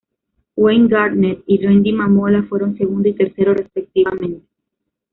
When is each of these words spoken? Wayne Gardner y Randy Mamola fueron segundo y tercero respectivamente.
Wayne 0.57 0.87
Gardner 0.87 1.43
y 1.45 1.63
Randy 1.63 1.91
Mamola 1.93 2.41
fueron 2.49 2.75
segundo 2.75 3.07
y 3.07 3.13
tercero 3.13 3.53
respectivamente. 3.53 4.47